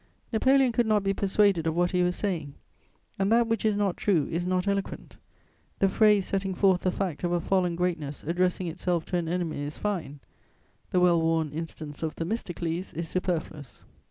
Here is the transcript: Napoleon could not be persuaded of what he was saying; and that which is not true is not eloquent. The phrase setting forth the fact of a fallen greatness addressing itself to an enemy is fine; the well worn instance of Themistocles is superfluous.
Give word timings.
Napoleon 0.33 0.71
could 0.71 0.87
not 0.87 1.03
be 1.03 1.13
persuaded 1.13 1.67
of 1.67 1.75
what 1.75 1.91
he 1.91 2.01
was 2.01 2.15
saying; 2.15 2.55
and 3.19 3.31
that 3.31 3.45
which 3.45 3.63
is 3.63 3.75
not 3.75 3.97
true 3.97 4.27
is 4.31 4.47
not 4.47 4.67
eloquent. 4.67 5.17
The 5.77 5.89
phrase 5.89 6.25
setting 6.25 6.55
forth 6.55 6.81
the 6.81 6.91
fact 6.91 7.23
of 7.23 7.31
a 7.31 7.39
fallen 7.39 7.75
greatness 7.75 8.23
addressing 8.23 8.65
itself 8.65 9.05
to 9.05 9.17
an 9.17 9.27
enemy 9.29 9.61
is 9.61 9.77
fine; 9.77 10.19
the 10.89 10.99
well 10.99 11.21
worn 11.21 11.51
instance 11.51 12.01
of 12.01 12.15
Themistocles 12.15 12.93
is 12.93 13.09
superfluous. 13.09 13.83